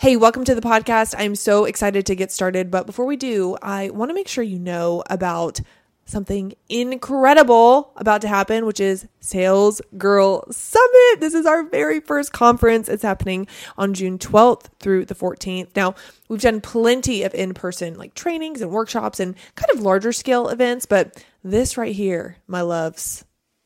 [0.00, 1.16] Hey, welcome to the podcast.
[1.18, 2.70] I'm so excited to get started.
[2.70, 5.58] But before we do, I want to make sure you know about
[6.04, 11.18] something incredible about to happen, which is Sales Girl Summit.
[11.18, 12.88] This is our very first conference.
[12.88, 15.74] It's happening on June 12th through the 14th.
[15.74, 15.96] Now,
[16.28, 20.48] we've done plenty of in person like trainings and workshops and kind of larger scale
[20.48, 23.24] events, but this right here, my loves,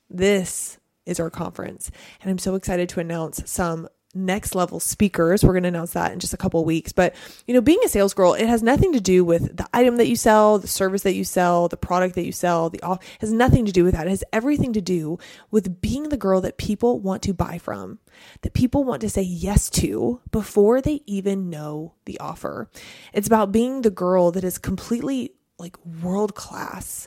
[0.08, 1.90] this is our conference.
[2.22, 5.42] And I'm so excited to announce some next level speakers.
[5.42, 6.92] We're going to announce that in just a couple weeks.
[6.92, 7.14] But,
[7.46, 10.08] you know, being a sales girl, it has nothing to do with the item that
[10.08, 13.32] you sell, the service that you sell, the product that you sell, the off has
[13.32, 14.06] nothing to do with that.
[14.06, 15.18] It has everything to do
[15.50, 17.98] with being the girl that people want to buy from,
[18.42, 22.68] that people want to say yes to before they even know the offer.
[23.12, 27.06] It's about being the girl that is completely like world class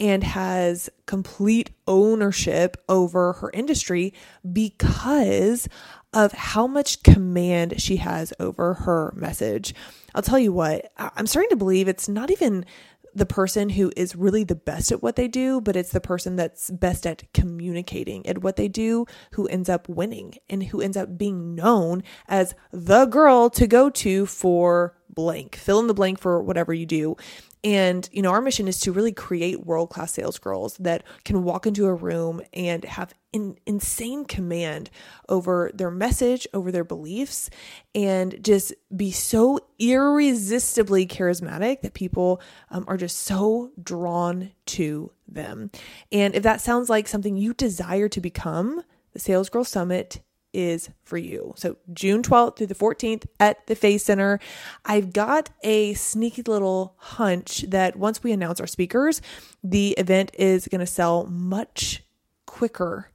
[0.00, 4.12] and has complete ownership over her industry
[4.52, 5.68] because
[6.12, 9.74] of how much command she has over her message.
[10.14, 12.66] I'll tell you what, I'm starting to believe it's not even
[13.14, 16.36] the person who is really the best at what they do, but it's the person
[16.36, 20.96] that's best at communicating at what they do who ends up winning and who ends
[20.96, 25.56] up being known as the girl to go to for blank.
[25.56, 27.16] Fill in the blank for whatever you do.
[27.64, 31.44] And, you know, our mission is to really create world class sales girls that can
[31.44, 34.90] walk into a room and have in, insane command
[35.28, 37.50] over their message, over their beliefs,
[37.94, 42.40] and just be so irresistibly charismatic that people
[42.70, 45.70] um, are just so drawn to them.
[46.10, 50.20] And if that sounds like something you desire to become, the Sales Girl Summit
[50.52, 51.54] is for you.
[51.56, 54.38] So June 12th through the 14th at the Face Center.
[54.84, 59.22] I've got a sneaky little hunch that once we announce our speakers,
[59.62, 62.02] the event is going to sell much
[62.46, 63.08] quicker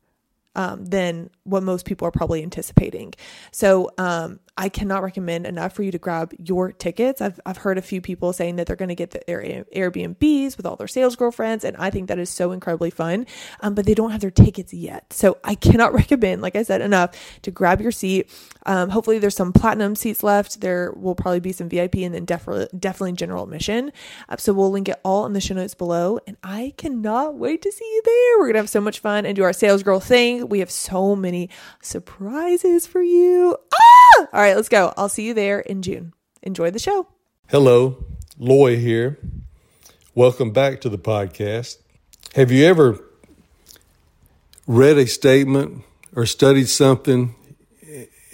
[0.56, 3.14] um, than what most people are probably anticipating.
[3.52, 7.22] So um, I cannot recommend enough for you to grab your tickets.
[7.22, 10.66] I've, I've heard a few people saying that they're going to get the Airbnbs with
[10.66, 13.28] all their sales girlfriends, and I think that is so incredibly fun,
[13.60, 15.14] um, but they don't have their tickets yet.
[15.14, 17.12] So I cannot recommend, like I said, enough
[17.44, 18.30] to grab your seat.
[18.66, 20.62] Um, hopefully, there's some platinum seats left.
[20.62, 23.92] There will probably be some VIP and then definitely, definitely general admission.
[24.28, 27.62] Uh, so we'll link it all in the show notes below, and I cannot wait
[27.62, 28.40] to see you there.
[28.40, 30.50] We're going to have so much fun and do our sales girl thing.
[30.50, 31.50] We have so many
[31.82, 33.56] surprises for you.
[33.74, 33.97] Ah!
[34.18, 34.94] All right let's go.
[34.98, 36.14] I'll see you there in June.
[36.42, 37.08] Enjoy the show.
[37.50, 38.06] Hello,
[38.38, 39.20] Loy here.
[40.14, 41.78] Welcome back to the podcast.
[42.36, 43.00] Have you ever
[44.66, 45.84] read a statement
[46.16, 47.36] or studied something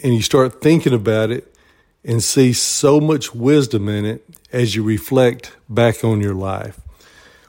[0.03, 1.55] and you start thinking about it
[2.03, 6.79] and see so much wisdom in it as you reflect back on your life?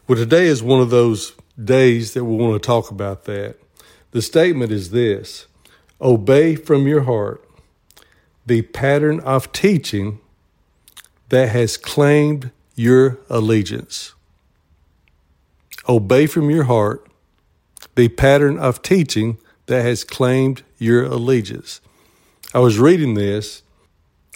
[0.06, 3.56] Well, today is one of those days that we want to talk about that.
[4.10, 5.46] The statement is this
[6.00, 7.43] Obey from your heart
[8.46, 10.20] the pattern of teaching
[11.28, 14.14] that has claimed your allegiance.
[15.88, 17.06] Obey from your heart
[17.94, 21.80] the pattern of teaching that has claimed your allegiance.
[22.52, 23.62] I was reading this,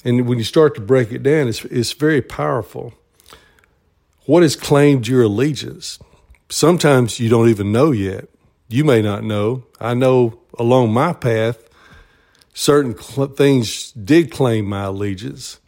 [0.05, 2.95] and when you start to break it down, it's, it's very powerful.
[4.27, 5.99] What has claimed your allegiance?
[6.49, 8.29] Sometimes you don't even know yet.
[8.69, 9.65] You may not know.
[9.81, 11.68] I know along my path,
[12.59, 15.61] certain cl- things did claim my allegiance.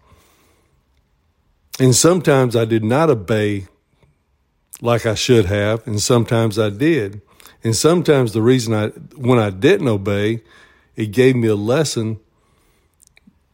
[1.79, 3.69] And sometimes I did not obey
[4.83, 7.23] like I should have, and sometimes I did.
[7.63, 10.43] And sometimes the reason I, when I didn't obey,
[10.97, 12.19] it gave me a lesson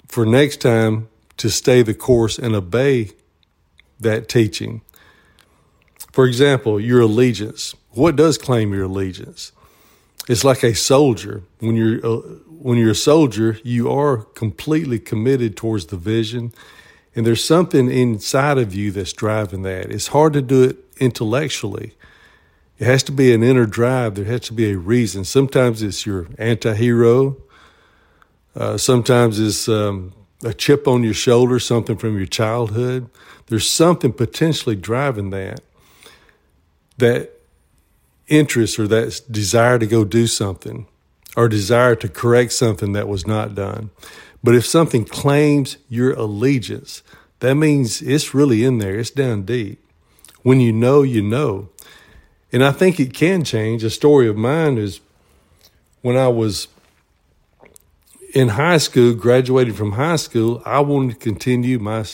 [0.09, 3.11] for next time to stay the course and obey
[4.01, 4.81] that teaching.
[6.11, 7.75] For example, your allegiance.
[7.91, 9.53] What does claim your allegiance?
[10.29, 11.43] It's like a soldier.
[11.61, 16.53] When you're uh, when you're a soldier, you are completely committed towards the vision,
[17.15, 19.91] and there's something inside of you that's driving that.
[19.91, 21.95] It's hard to do it intellectually.
[22.79, 24.17] It has to be an inner drive.
[24.17, 25.25] There has to be a reason.
[25.25, 27.37] Sometimes it's your anti-hero.
[28.55, 30.13] Uh, sometimes it's um,
[30.43, 33.09] a chip on your shoulder, something from your childhood.
[33.47, 35.61] There's something potentially driving that.
[36.99, 37.36] That
[38.29, 40.87] interest or that desire to go do something
[41.37, 43.91] or desire to correct something that was not done.
[44.43, 47.03] But if something claims your allegiance,
[47.41, 49.83] that means it's really in there, it's down deep.
[50.43, 51.69] When you know, you know.
[52.53, 53.83] And I think it can change.
[53.83, 55.01] A story of mine is
[56.03, 56.69] when I was
[58.33, 62.05] in high school, graduated from high school, I wanted to continue my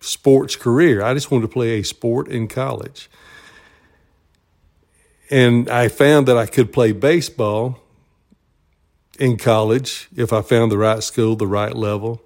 [0.00, 1.02] sports career.
[1.02, 3.10] I just wanted to play a sport in college.
[5.30, 7.80] And I found that I could play baseball
[9.18, 12.22] in college if I found the right school, the right level.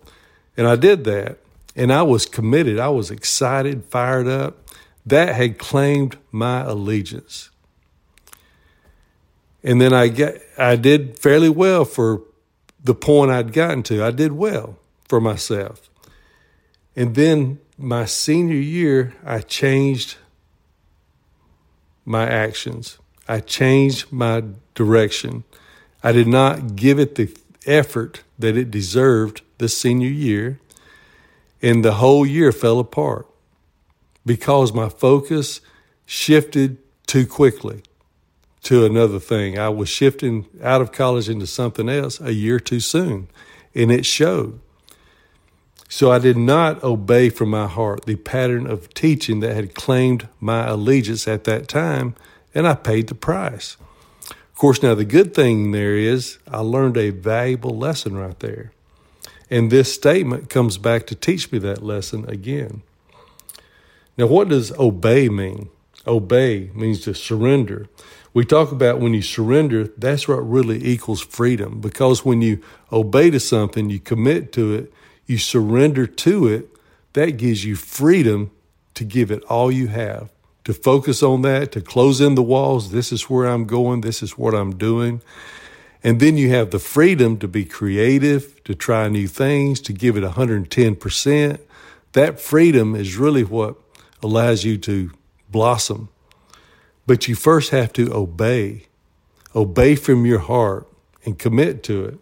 [0.57, 1.39] And I did that.
[1.77, 2.79] And I was committed.
[2.79, 4.69] I was excited, fired up.
[5.07, 7.51] That had claimed my allegiance.
[9.63, 12.23] And then I get I did fairly well for
[12.83, 14.05] the point I'd gotten to.
[14.05, 14.79] I did well
[15.09, 15.89] for myself.
[16.95, 20.17] And then my senior year, I changed
[22.09, 22.99] my actions.
[23.29, 24.43] I changed my
[24.75, 25.45] direction.
[26.03, 30.61] I did not give it the effort that it deserved this senior year,
[31.61, 33.27] and the whole year fell apart
[34.25, 35.61] because my focus
[36.07, 37.83] shifted too quickly
[38.63, 39.59] to another thing.
[39.59, 43.29] I was shifting out of college into something else a year too soon,
[43.75, 44.61] and it showed.
[45.89, 50.29] So I did not obey from my heart the pattern of teaching that had claimed
[50.39, 52.15] my allegiance at that time,
[52.55, 53.79] and I paid the price.
[54.31, 58.73] Of course, now the good thing there is I learned a valuable lesson right there.
[59.51, 62.83] And this statement comes back to teach me that lesson again.
[64.19, 65.71] Now, what does obey mean?
[66.07, 67.89] Obey means to surrender.
[68.35, 72.61] We talk about when you surrender, that's what really equals freedom because when you
[72.93, 74.93] obey to something, you commit to it,
[75.29, 76.69] you surrender to it,
[77.13, 78.51] that gives you freedom
[78.95, 80.31] to give it all you have,
[80.65, 82.91] to focus on that, to close in the walls.
[82.91, 85.23] This is where I'm going, this is what I'm doing.
[86.03, 90.17] And then you have the freedom to be creative, to try new things, to give
[90.17, 91.61] it 110%.
[92.13, 93.77] That freedom is really what
[94.23, 95.11] allows you to
[95.51, 96.09] blossom.
[97.07, 98.87] But you first have to obey,
[99.55, 100.87] obey from your heart
[101.25, 102.19] and commit to it.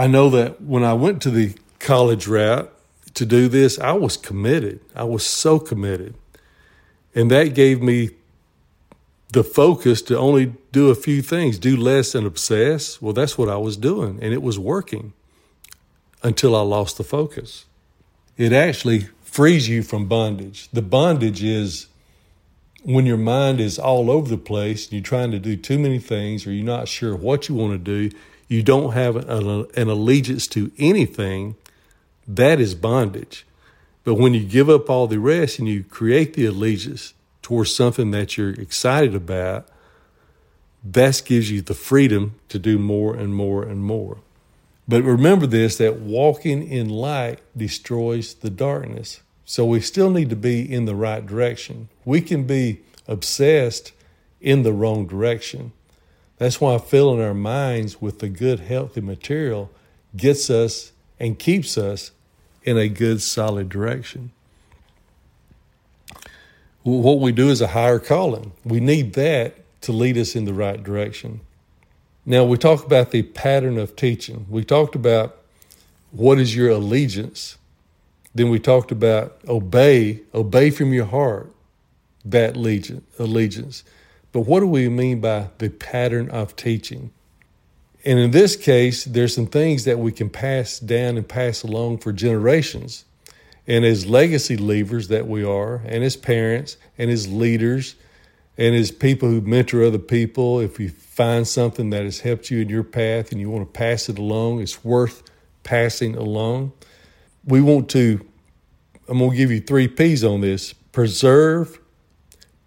[0.00, 2.72] I know that when I went to the college route
[3.12, 4.80] to do this, I was committed.
[4.96, 6.14] I was so committed.
[7.14, 8.12] And that gave me
[9.34, 13.02] the focus to only do a few things, do less and obsess.
[13.02, 15.12] Well, that's what I was doing, and it was working
[16.22, 17.66] until I lost the focus.
[18.38, 20.70] It actually frees you from bondage.
[20.72, 21.88] The bondage is
[22.84, 25.98] when your mind is all over the place and you're trying to do too many
[25.98, 28.16] things or you're not sure what you want to do,
[28.50, 31.54] you don't have an, an allegiance to anything,
[32.26, 33.46] that is bondage.
[34.02, 38.10] But when you give up all the rest and you create the allegiance towards something
[38.10, 39.68] that you're excited about,
[40.82, 44.18] that gives you the freedom to do more and more and more.
[44.88, 49.20] But remember this that walking in light destroys the darkness.
[49.44, 51.88] So we still need to be in the right direction.
[52.04, 53.92] We can be obsessed
[54.40, 55.70] in the wrong direction.
[56.40, 59.70] That's why filling our minds with the good, healthy material
[60.16, 62.12] gets us and keeps us
[62.62, 64.32] in a good, solid direction.
[66.82, 68.52] What we do is a higher calling.
[68.64, 71.40] We need that to lead us in the right direction.
[72.24, 74.46] Now, we talk about the pattern of teaching.
[74.48, 75.36] We talked about
[76.10, 77.58] what is your allegiance.
[78.34, 81.52] Then we talked about obey, obey from your heart,
[82.24, 83.84] that allegiance.
[84.32, 87.12] But what do we mean by the pattern of teaching?
[88.04, 91.98] And in this case, there's some things that we can pass down and pass along
[91.98, 93.04] for generations.
[93.66, 97.94] And as legacy leavers that we are, and as parents, and as leaders,
[98.56, 102.60] and as people who mentor other people, if you find something that has helped you
[102.60, 105.22] in your path and you want to pass it along, it's worth
[105.62, 106.72] passing along.
[107.44, 108.26] We want to,
[109.08, 111.78] I'm going to give you three P's on this preserve,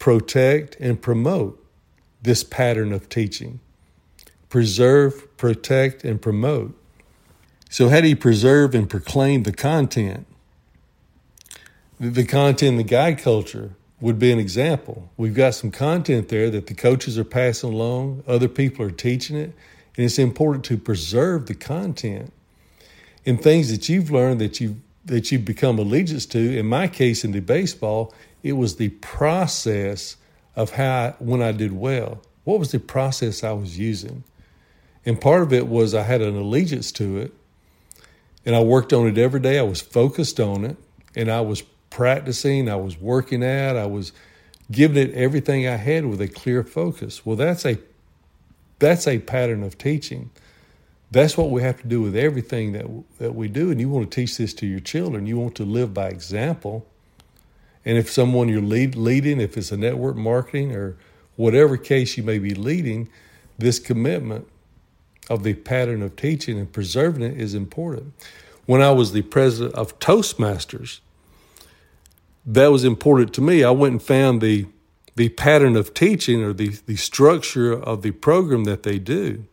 [0.04, 1.66] protect, and promote
[2.22, 3.62] this pattern of teaching.
[4.50, 6.78] Preserve, protect, and promote.
[7.70, 10.28] So, how do you preserve and proclaim the content?
[12.02, 15.10] The content the guide culture would be an example.
[15.16, 19.38] We've got some content there that the coaches are passing along, other people are teaching
[19.38, 19.54] it,
[19.96, 22.34] and it's important to preserve the content
[23.26, 26.58] and things that you've learned that you that you've become allegiance to.
[26.58, 30.18] In my case, in the baseball, it was the process
[30.56, 32.22] of how when I did well.
[32.44, 34.24] What was the process I was using?
[35.06, 37.34] And part of it was I had an allegiance to it,
[38.46, 39.60] and I worked on it every day.
[39.60, 40.78] I was focused on it,
[41.16, 42.70] and I was practicing.
[42.70, 43.76] I was working at.
[43.76, 44.14] I was
[44.72, 47.26] giving it everything I had with a clear focus.
[47.26, 47.78] Well, that's a
[48.80, 50.30] that's a pattern of teaching.
[51.14, 52.88] That's what we have to do with everything that
[53.20, 53.70] that we do.
[53.70, 55.28] And you want to teach this to your children.
[55.28, 56.88] You want to live by example.
[57.86, 60.98] And if someone you're lead, leading, if it's a network marketing or
[61.36, 63.10] whatever case you may be leading,
[63.58, 64.48] this commitment
[65.30, 68.14] of the pattern of teaching and preserving it is important.
[68.66, 71.00] When I was the president of Toastmasters,
[72.46, 73.64] that was important to me.
[73.64, 74.66] I went and found the
[75.16, 79.46] the pattern of teaching or the, the structure of the program that they do.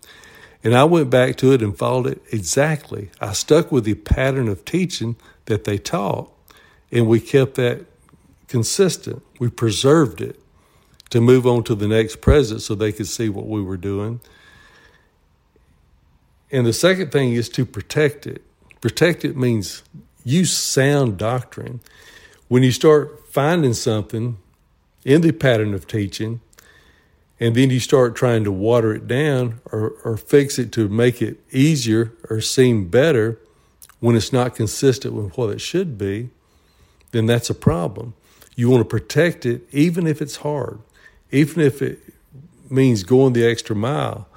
[0.63, 3.11] And I went back to it and followed it exactly.
[3.21, 6.31] I stuck with the pattern of teaching that they taught,
[6.93, 7.87] and we kept that
[8.47, 9.23] consistent.
[9.39, 10.39] We preserved it
[11.11, 14.21] to move on to the next president so they could see what we were doing.
[16.53, 18.43] And the second thing is to protect it.
[18.81, 19.83] Protect it means
[20.25, 21.81] use sound doctrine.
[22.49, 24.37] When you start finding something
[25.05, 26.41] in the pattern of teaching,
[27.41, 31.23] and then you start trying to water it down or, or fix it to make
[31.23, 33.39] it easier or seem better
[33.99, 36.29] when it's not consistent with what it should be,
[37.13, 38.15] then that's a problem.
[38.57, 40.81] You want to protect it even if it's hard,
[41.31, 41.99] even if it
[42.69, 44.29] means going the extra mile.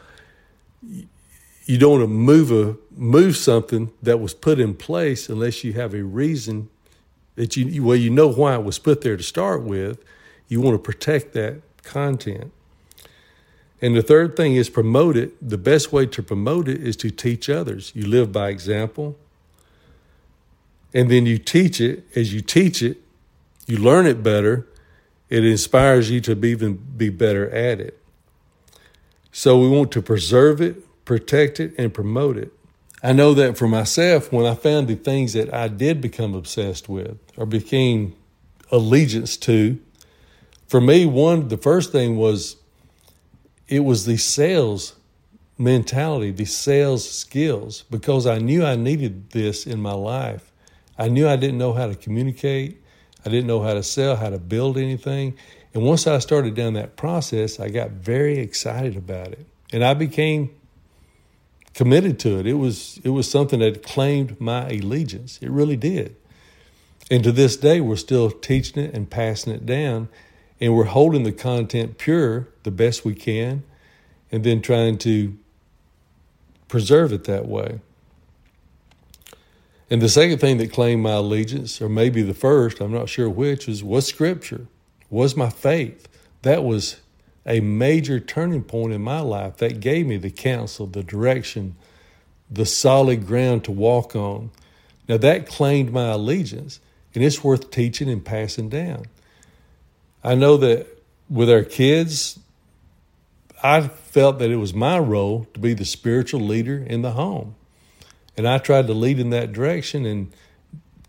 [1.65, 5.74] You don't want to move a move something that was put in place unless you
[5.74, 6.69] have a reason
[7.36, 10.03] that you well you know why it was put there to start with.
[10.48, 12.51] You want to protect that content.
[13.84, 15.34] And the third thing is promote it.
[15.46, 17.92] The best way to promote it is to teach others.
[17.94, 19.18] You live by example.
[20.94, 22.06] And then you teach it.
[22.16, 23.02] As you teach it,
[23.68, 24.66] you learn it better.
[25.30, 28.00] It inspires you to be even be better at it.
[29.34, 32.54] So we want to preserve it, protect it, and promote it.
[33.04, 36.88] I know that for myself, when I found the things that I did become obsessed
[36.88, 38.16] with or became
[38.72, 39.78] allegiance to,
[40.68, 42.56] for me, one, the first thing was
[43.67, 44.96] it was the sales
[45.58, 50.51] mentality, the sales skills, because I knew I needed this in my life.
[50.98, 52.82] I knew I didn't know how to communicate.
[53.25, 55.36] I didn't know how to sell, how to build anything.
[55.74, 59.46] And once I started down that process, I got very excited about it.
[59.72, 60.51] And I became
[61.74, 62.46] committed to it.
[62.46, 65.39] It was it was something that claimed my allegiance.
[65.41, 66.15] It really did.
[67.10, 70.10] And to this day we're still teaching it and passing it down
[70.63, 73.62] and we're holding the content pure the best we can
[74.32, 75.38] and then trying to
[76.70, 77.82] preserve it that way.
[79.89, 83.29] And the second thing that claimed my allegiance, or maybe the first, I'm not sure
[83.29, 84.67] which, was was scripture,
[85.10, 86.08] was my faith.
[86.43, 87.01] That was
[87.46, 89.58] a major turning point in my life.
[89.58, 91.75] That gave me the counsel, the direction,
[92.50, 94.50] the solid ground to walk on.
[95.10, 96.79] Now that claimed my allegiance,
[97.13, 99.08] and it's worth teaching and passing down.
[100.24, 100.88] I know that
[101.30, 102.39] with our kids,
[103.62, 107.56] I felt that it was my role to be the spiritual leader in the home.
[108.38, 110.32] And I tried to lead in that direction and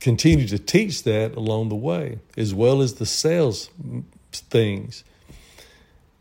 [0.00, 3.70] continue to teach that along the way, as well as the sales
[4.32, 5.04] things.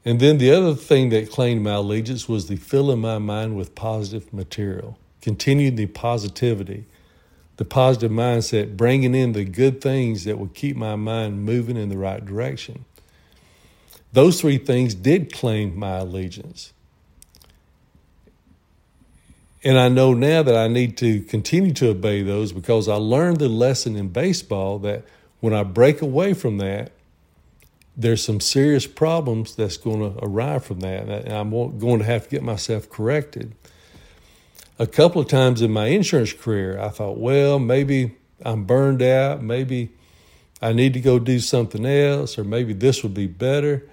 [0.06, 3.76] And then the other thing that claimed my allegiance was the filling my mind with
[3.76, 6.86] positive material, continuing the positivity,
[7.58, 11.90] the positive mindset, bringing in the good things that will keep my mind moving in
[11.90, 12.86] the right direction.
[14.12, 16.74] Those three things did claim my allegiance.
[19.64, 23.38] And I know now that I need to continue to obey those because I learned
[23.38, 25.06] the lesson in baseball that
[25.40, 26.92] when I break away from that,
[27.96, 31.08] there's some serious problems that's going to arrive from that.
[31.08, 33.56] And I'm going to have to get myself corrected
[34.80, 39.42] a couple of times in my insurance career, I thought, well, maybe I'm burned out.
[39.42, 39.92] Maybe
[40.62, 43.86] I need to go do something else, or maybe this would be better.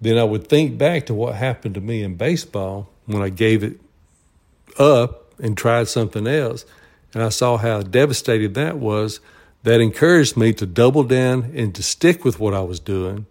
[0.00, 3.64] Then I would think back to what happened to me in baseball when I gave
[3.64, 3.80] it
[4.78, 6.64] up and tried something else.
[7.14, 9.20] And I saw how devastated that was.
[9.64, 13.26] That encouraged me to double down and to stick with what I was doing.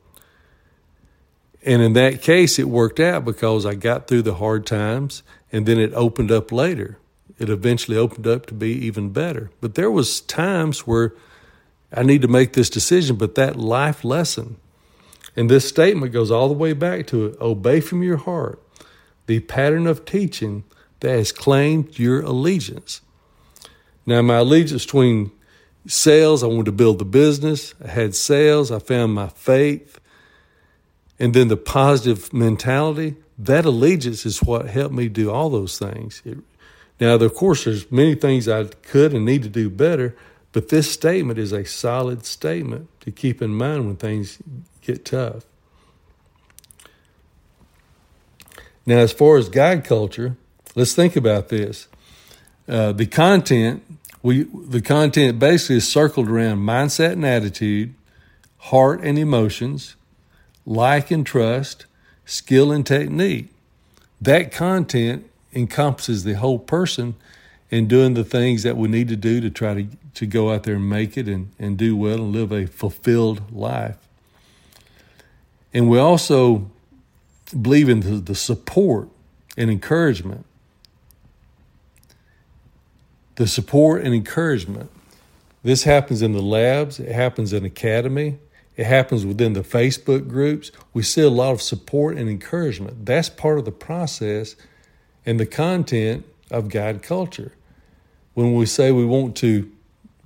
[1.65, 5.65] And in that case, it worked out because I got through the hard times and
[5.65, 6.97] then it opened up later.
[7.39, 9.51] It eventually opened up to be even better.
[9.61, 11.13] But there was times where
[11.93, 14.57] I need to make this decision, but that life lesson
[15.37, 18.61] and this statement goes all the way back to it obey from your heart
[19.27, 20.63] the pattern of teaching
[21.01, 23.01] that has claimed your allegiance.
[24.05, 25.31] Now, my allegiance between
[25.85, 27.75] sales, I wanted to build the business.
[27.83, 29.99] I had sales, I found my faith,
[31.19, 36.21] and then the positive mentality that allegiance is what helped me do all those things.
[36.25, 36.37] It,
[36.99, 40.15] now, of course, there's many things I could and need to do better,
[40.51, 44.39] but this statement is a solid statement to keep in mind when things
[44.81, 45.45] get tough.
[48.85, 50.37] Now, as far as guide culture,
[50.75, 51.87] let's think about this.
[52.67, 53.83] Uh, the content
[54.23, 57.93] we the content basically is circled around mindset and attitude,
[58.57, 59.95] heart and emotions,
[60.65, 61.85] like and trust,
[62.27, 63.47] skill and technique.
[64.21, 67.15] That content encompasses the whole person
[67.71, 70.61] in doing the things that we need to do to try to, to go out
[70.61, 73.97] there and make it and, and do well and live a fulfilled life.
[75.73, 76.69] And we also
[77.59, 79.09] believe in the, the support
[79.57, 80.45] and encouragement
[83.37, 84.89] the support and encouragement.
[85.63, 88.37] This happens in the labs, it happens in academy,
[88.77, 90.71] it happens within the Facebook groups.
[90.93, 93.05] We see a lot of support and encouragement.
[93.05, 94.55] That's part of the process
[95.25, 97.51] and the content of guide culture.
[98.35, 99.69] When we say we want to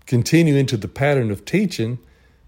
[0.06, 1.98] continue into the pattern of teaching,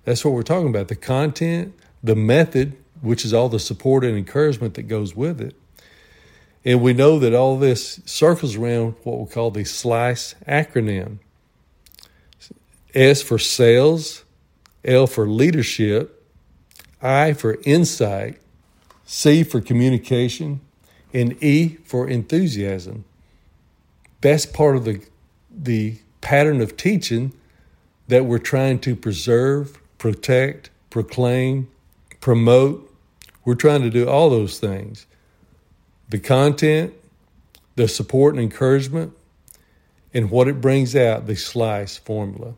[0.04, 4.18] that's what we're talking about the content, the method, which is all the support and
[4.18, 5.56] encouragement that goes with it.
[6.66, 11.20] And we know that all this circles around what we call the SLICE acronym
[12.94, 14.24] S for sales,
[14.86, 16.24] L for leadership,
[17.02, 18.40] I for insight,
[19.06, 20.62] C for communication,
[21.14, 23.06] and E for enthusiasm.
[24.22, 25.02] That's part of the,
[25.52, 27.34] the pattern of teaching
[28.08, 31.70] that we're trying to preserve, protect, proclaim,
[32.20, 32.90] promote.
[33.46, 35.06] We're trying to do all those things
[36.10, 36.94] the content,
[37.76, 39.14] the support and encouragement,
[40.14, 42.54] and what it brings out the SLICE formula.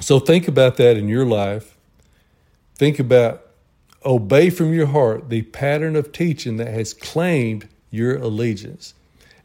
[0.00, 1.76] So think about that in your life.
[2.76, 3.42] Think about
[4.04, 8.94] obey from your heart the pattern of teaching that has claimed your allegiance.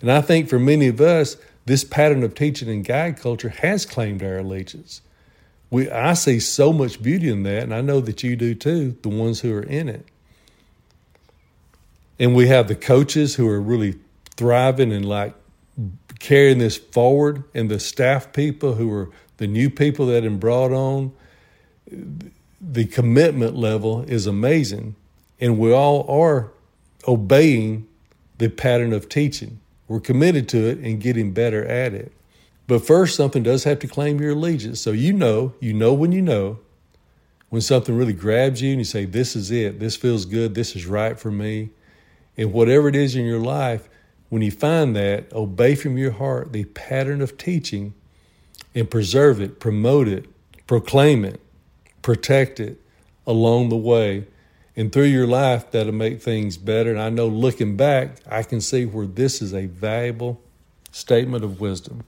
[0.01, 3.85] And I think for many of us, this pattern of teaching and guide culture has
[3.85, 5.01] claimed our allegiance.
[5.69, 8.97] We, I see so much beauty in that, and I know that you do too,
[9.01, 10.05] the ones who are in it.
[12.19, 13.95] And we have the coaches who are really
[14.35, 15.33] thriving and like
[16.19, 20.39] carrying this forward, and the staff people who are the new people that have been
[20.39, 21.11] brought on.
[22.61, 24.95] The commitment level is amazing,
[25.39, 26.51] and we all are
[27.07, 27.87] obeying
[28.37, 29.59] the pattern of teaching.
[29.87, 32.11] We're committed to it and getting better at it.
[32.67, 34.79] But first, something does have to claim your allegiance.
[34.79, 36.59] So you know, you know when you know,
[37.49, 40.75] when something really grabs you and you say, This is it, this feels good, this
[40.75, 41.71] is right for me.
[42.37, 43.89] And whatever it is in your life,
[44.31, 47.93] when you find that, obey from your heart the pattern of teaching
[48.73, 50.25] and preserve it, promote it,
[50.67, 51.41] proclaim it,
[52.01, 52.79] protect it
[53.27, 54.25] along the way.
[54.73, 56.91] And through your life, that'll make things better.
[56.91, 60.41] And I know looking back, I can see where this is a valuable
[60.93, 62.05] statement of wisdom.